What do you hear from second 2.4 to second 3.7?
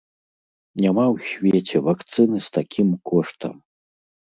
з такім коштам!